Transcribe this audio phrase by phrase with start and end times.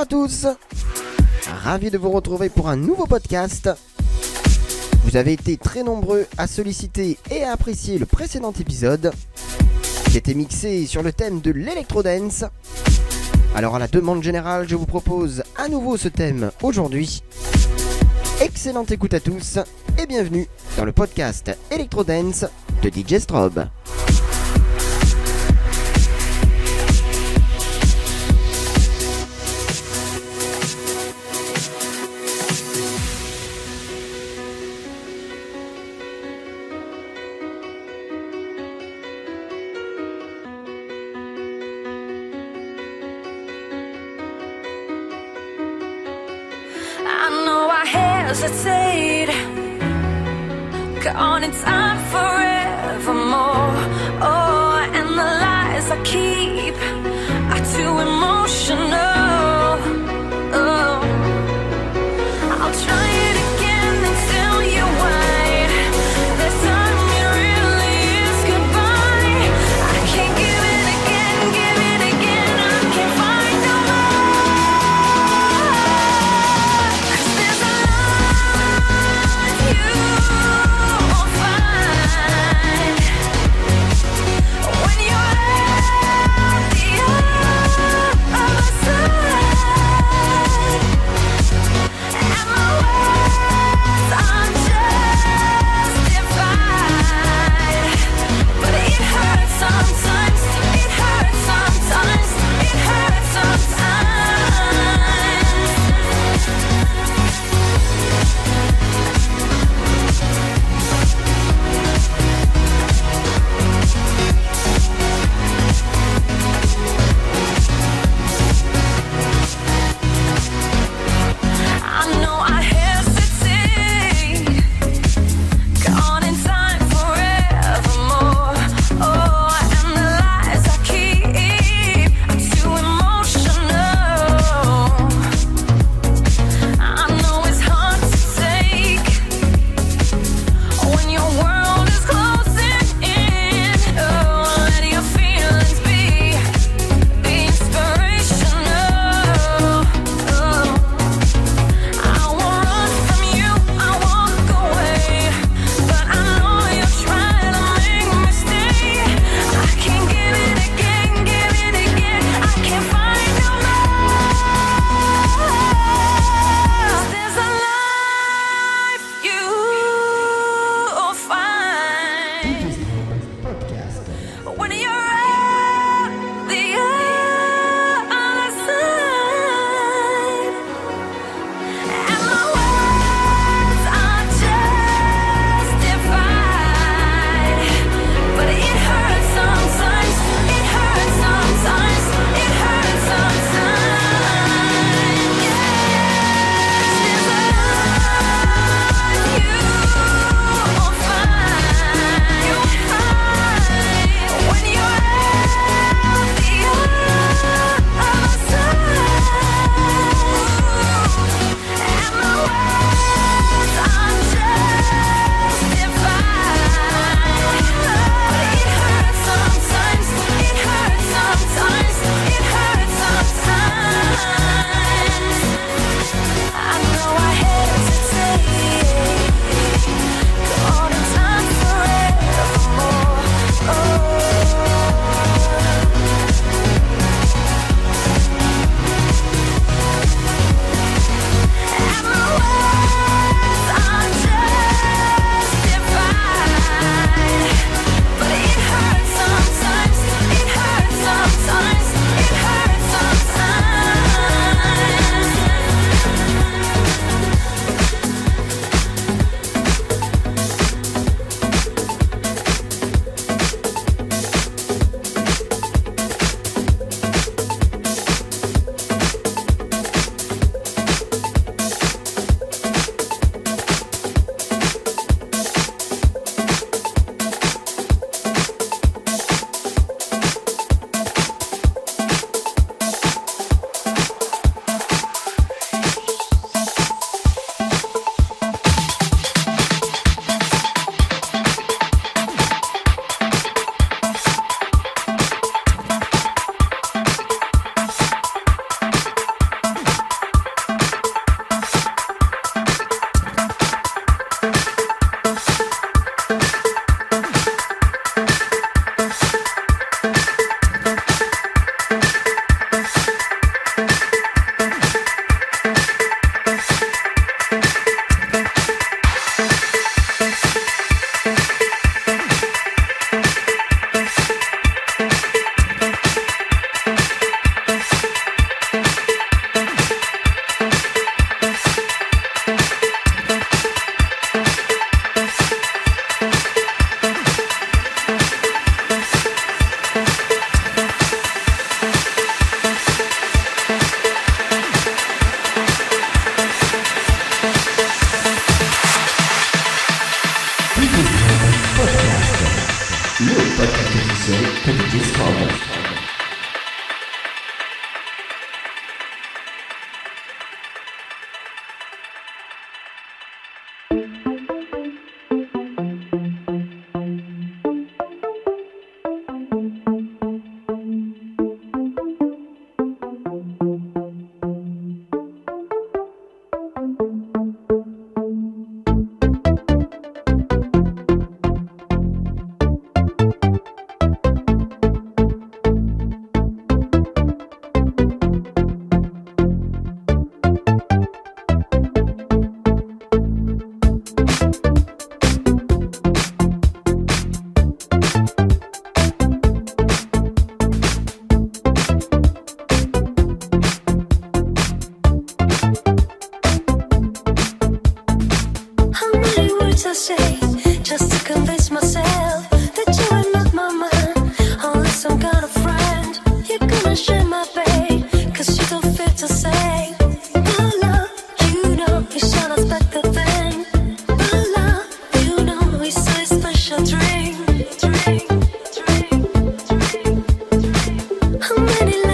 [0.00, 0.46] à tous
[1.62, 3.68] Ravi de vous retrouver pour un nouveau podcast.
[5.04, 9.12] Vous avez été très nombreux à solliciter et à apprécier le précédent épisode
[10.10, 12.44] qui était mixé sur le thème de l'électrodance.
[13.54, 17.22] Alors à la demande générale, je vous propose à nouveau ce thème aujourd'hui.
[18.40, 19.58] Excellente écoute à tous
[20.02, 20.46] et bienvenue
[20.78, 22.46] dans le podcast Electrodance
[22.82, 23.66] de DJ Strobe.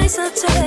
[0.07, 0.66] place I take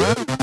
[0.00, 0.37] Huh?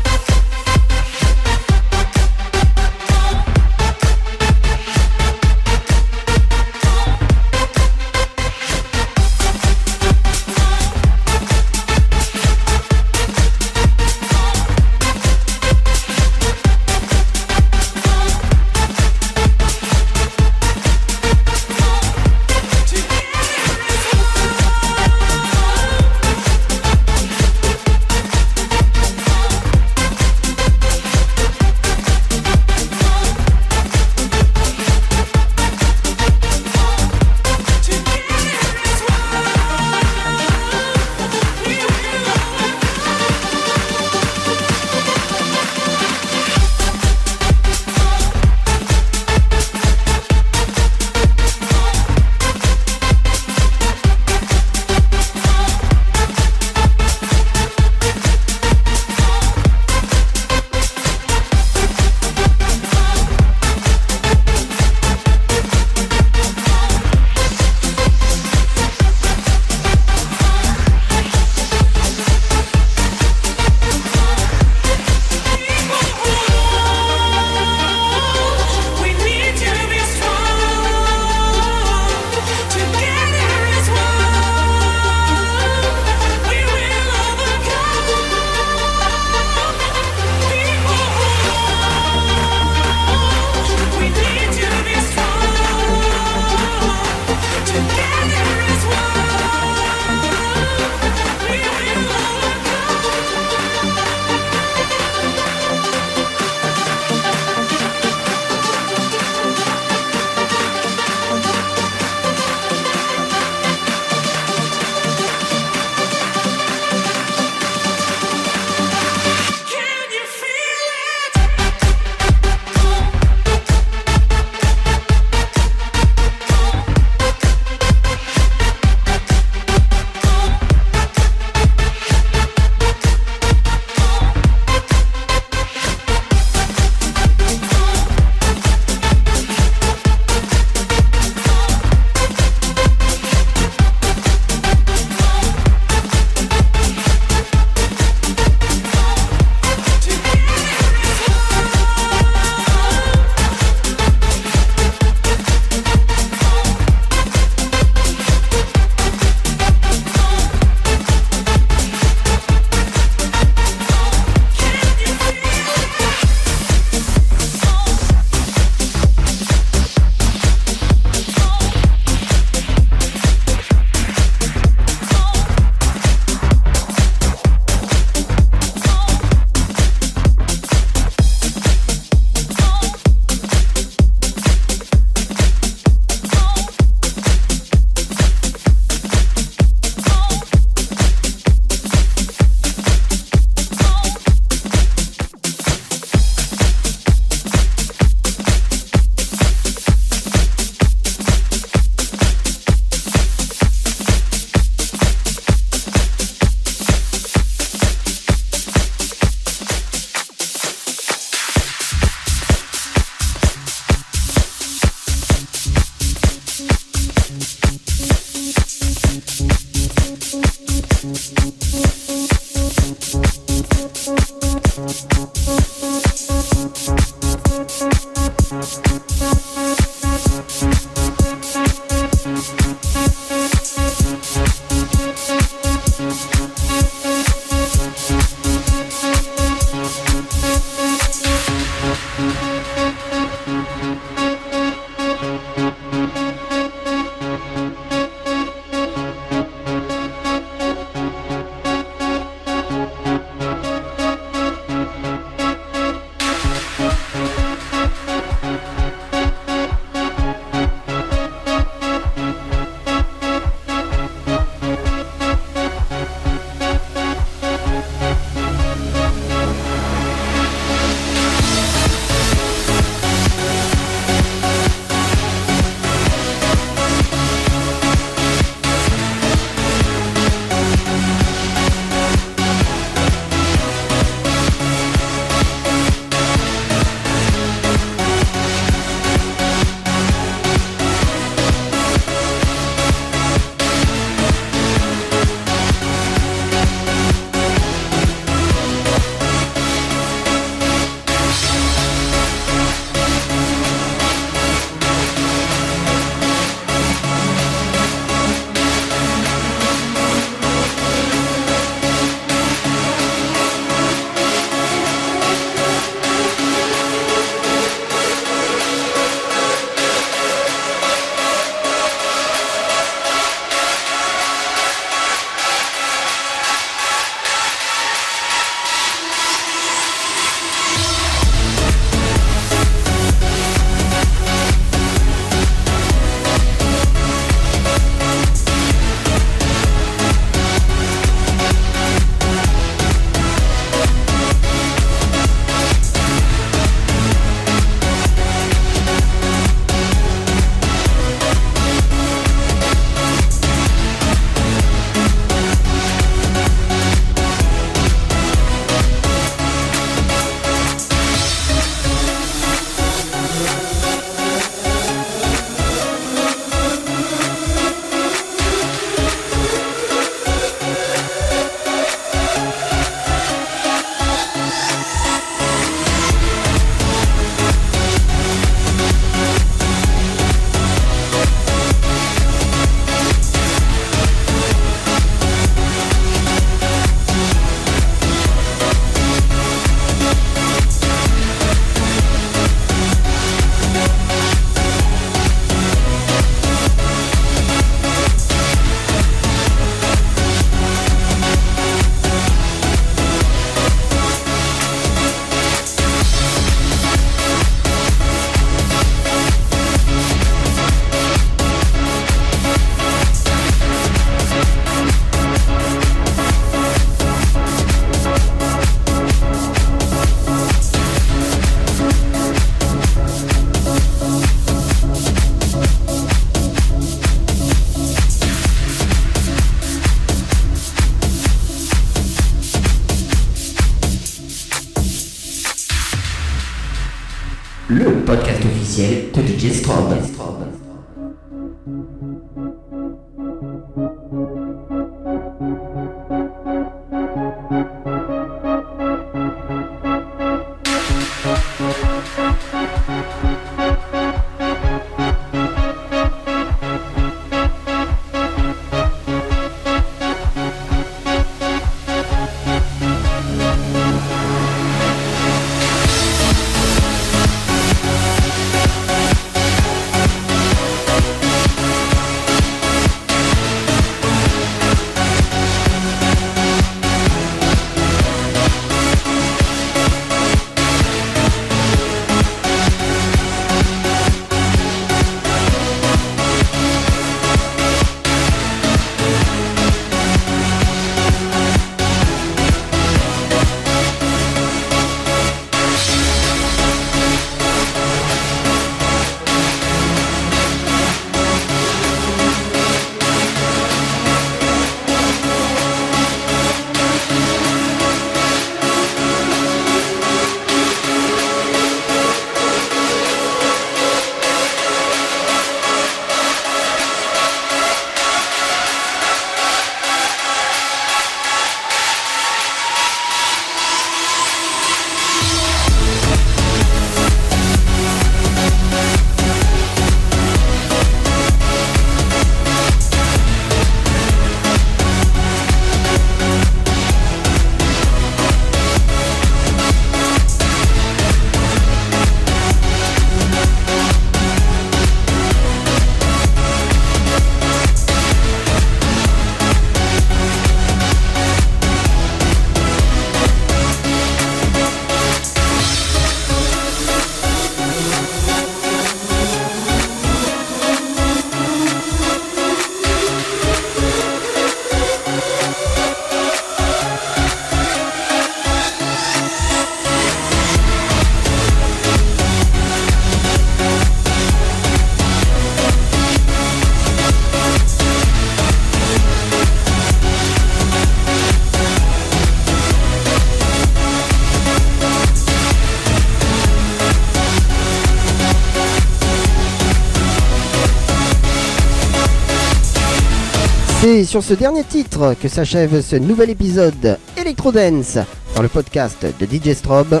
[594.02, 597.98] C'est sur ce dernier titre que s'achève ce nouvel épisode Electrodance
[598.34, 600.00] dans le podcast de DJ Strobe.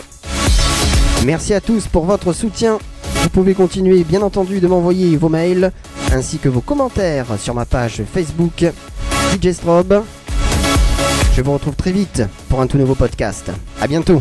[1.24, 2.80] Merci à tous pour votre soutien.
[3.22, 5.70] Vous pouvez continuer bien entendu de m'envoyer vos mails
[6.10, 8.64] ainsi que vos commentaires sur ma page Facebook
[9.40, 10.02] DJ Strobe.
[11.36, 13.52] Je vous retrouve très vite pour un tout nouveau podcast.
[13.80, 14.20] A bientôt